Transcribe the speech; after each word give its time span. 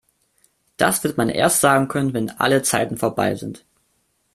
Das 0.77 1.03
wird 1.03 1.17
man 1.17 1.29
erst 1.29 1.61
sagen 1.61 1.87
können, 1.87 2.15
wenn 2.15 2.31
alle 2.31 2.63
Zeiten 2.63 2.97
vorbei 2.97 3.35
sind. 3.35 3.63